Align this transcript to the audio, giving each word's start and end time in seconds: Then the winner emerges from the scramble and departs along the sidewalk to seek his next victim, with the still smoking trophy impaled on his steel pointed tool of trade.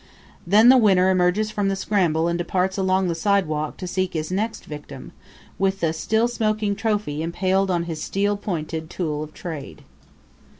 Then 0.47 0.69
the 0.69 0.79
winner 0.79 1.11
emerges 1.11 1.51
from 1.51 1.67
the 1.69 1.75
scramble 1.75 2.27
and 2.27 2.35
departs 2.35 2.75
along 2.75 3.07
the 3.07 3.13
sidewalk 3.13 3.77
to 3.77 3.85
seek 3.85 4.13
his 4.13 4.31
next 4.31 4.65
victim, 4.65 5.11
with 5.59 5.79
the 5.81 5.93
still 5.93 6.27
smoking 6.27 6.75
trophy 6.75 7.21
impaled 7.21 7.69
on 7.69 7.83
his 7.83 8.01
steel 8.01 8.35
pointed 8.35 8.89
tool 8.89 9.21
of 9.21 9.31
trade. 9.31 9.83